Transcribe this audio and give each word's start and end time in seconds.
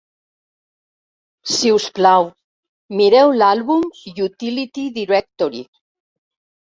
Si 1.55 1.73
us 1.73 1.83
plau, 1.99 2.25
mireu 3.01 3.33
l'àlbum 3.41 3.83
Utility 4.29 4.87
Directory. 4.97 5.63